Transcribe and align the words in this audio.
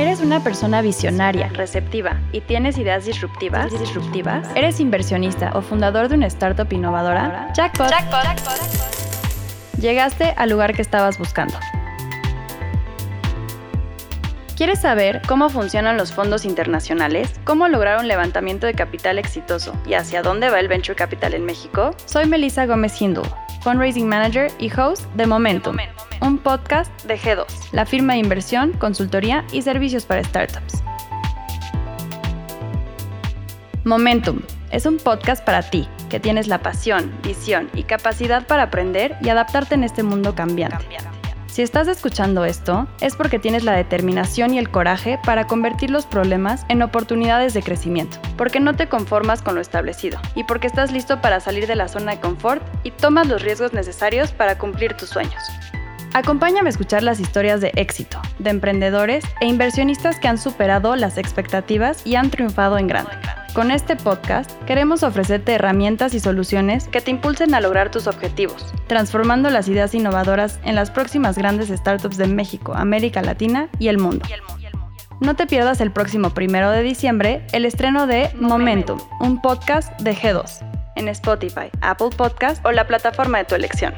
¿Eres 0.00 0.22
una 0.22 0.42
persona 0.42 0.80
visionaria, 0.80 1.48
receptiva 1.48 2.22
y 2.32 2.40
tienes 2.40 2.78
ideas 2.78 3.04
disruptivas? 3.04 3.70
disruptivas? 3.78 4.48
¿Eres 4.54 4.80
inversionista 4.80 5.52
o 5.54 5.60
fundador 5.60 6.08
de 6.08 6.14
una 6.14 6.26
startup 6.26 6.72
innovadora? 6.72 7.52
Jackpot. 7.52 7.90
Llegaste 9.78 10.32
al 10.38 10.48
lugar 10.48 10.72
que 10.72 10.80
estabas 10.80 11.18
buscando. 11.18 11.52
¿Quieres 14.56 14.80
saber 14.80 15.20
cómo 15.28 15.50
funcionan 15.50 15.98
los 15.98 16.12
fondos 16.12 16.46
internacionales? 16.46 17.32
¿Cómo 17.44 17.68
lograr 17.68 17.98
un 17.98 18.08
levantamiento 18.08 18.66
de 18.66 18.72
capital 18.72 19.18
exitoso? 19.18 19.74
¿Y 19.86 19.94
hacia 19.94 20.22
dónde 20.22 20.48
va 20.48 20.60
el 20.60 20.68
venture 20.68 20.96
capital 20.96 21.34
en 21.34 21.44
México? 21.44 21.94
Soy 22.06 22.26
Melissa 22.26 22.64
Gómez 22.64 23.00
Hindul, 23.00 23.26
fundraising 23.62 24.08
manager 24.08 24.50
y 24.58 24.70
host 24.70 25.04
de 25.14 25.26
Momentum, 25.26 25.76
un 26.20 26.38
podcast 26.38 26.90
de 27.04 27.18
G2, 27.18 27.46
la 27.72 27.86
firma 27.86 28.14
de 28.14 28.20
inversión, 28.20 28.72
consultoría 28.74 29.44
y 29.52 29.62
servicios 29.62 30.04
para 30.04 30.24
startups. 30.24 30.82
Momentum 33.84 34.40
es 34.70 34.86
un 34.86 34.98
podcast 34.98 35.44
para 35.44 35.62
ti, 35.62 35.88
que 36.08 36.20
tienes 36.20 36.48
la 36.48 36.62
pasión, 36.62 37.12
visión 37.22 37.70
y 37.74 37.84
capacidad 37.84 38.46
para 38.46 38.64
aprender 38.64 39.16
y 39.20 39.28
adaptarte 39.28 39.74
en 39.74 39.84
este 39.84 40.02
mundo 40.02 40.34
cambiante. 40.34 40.86
Si 41.50 41.62
estás 41.62 41.88
escuchando 41.88 42.44
esto, 42.44 42.86
es 43.00 43.16
porque 43.16 43.40
tienes 43.40 43.64
la 43.64 43.72
determinación 43.72 44.54
y 44.54 44.58
el 44.60 44.70
coraje 44.70 45.18
para 45.24 45.48
convertir 45.48 45.90
los 45.90 46.06
problemas 46.06 46.64
en 46.68 46.80
oportunidades 46.80 47.54
de 47.54 47.62
crecimiento, 47.62 48.18
porque 48.36 48.60
no 48.60 48.76
te 48.76 48.88
conformas 48.88 49.42
con 49.42 49.56
lo 49.56 49.60
establecido 49.60 50.20
y 50.36 50.44
porque 50.44 50.68
estás 50.68 50.92
listo 50.92 51.20
para 51.20 51.40
salir 51.40 51.66
de 51.66 51.74
la 51.74 51.88
zona 51.88 52.12
de 52.12 52.20
confort 52.20 52.62
y 52.84 52.92
tomas 52.92 53.26
los 53.26 53.42
riesgos 53.42 53.72
necesarios 53.72 54.30
para 54.30 54.58
cumplir 54.58 54.94
tus 54.94 55.08
sueños. 55.08 55.42
Acompáñame 56.12 56.68
a 56.68 56.70
escuchar 56.70 57.04
las 57.04 57.20
historias 57.20 57.60
de 57.60 57.70
éxito, 57.76 58.20
de 58.40 58.50
emprendedores 58.50 59.24
e 59.40 59.46
inversionistas 59.46 60.18
que 60.18 60.26
han 60.26 60.38
superado 60.38 60.96
las 60.96 61.18
expectativas 61.18 62.04
y 62.04 62.16
han 62.16 62.30
triunfado 62.30 62.78
en 62.78 62.88
grande. 62.88 63.12
Con 63.54 63.70
este 63.70 63.94
podcast 63.94 64.50
queremos 64.64 65.04
ofrecerte 65.04 65.54
herramientas 65.54 66.14
y 66.14 66.20
soluciones 66.20 66.88
que 66.88 67.00
te 67.00 67.12
impulsen 67.12 67.54
a 67.54 67.60
lograr 67.60 67.92
tus 67.92 68.08
objetivos, 68.08 68.72
transformando 68.88 69.50
las 69.50 69.68
ideas 69.68 69.94
innovadoras 69.94 70.58
en 70.64 70.74
las 70.74 70.90
próximas 70.90 71.38
grandes 71.38 71.68
startups 71.68 72.16
de 72.16 72.26
México, 72.26 72.74
América 72.74 73.22
Latina 73.22 73.68
y 73.78 73.88
el 73.88 73.98
mundo. 73.98 74.26
No 75.20 75.36
te 75.36 75.46
pierdas 75.46 75.80
el 75.80 75.92
próximo 75.92 76.30
primero 76.30 76.70
de 76.70 76.82
diciembre 76.82 77.46
el 77.52 77.64
estreno 77.64 78.06
de 78.08 78.30
Momentum, 78.34 78.98
un 79.20 79.40
podcast 79.40 79.98
de 80.00 80.16
G2, 80.16 80.66
en 80.96 81.08
Spotify, 81.08 81.70
Apple 81.82 82.10
Podcast 82.16 82.64
o 82.64 82.72
la 82.72 82.86
plataforma 82.86 83.38
de 83.38 83.44
tu 83.44 83.54
elección. 83.54 83.94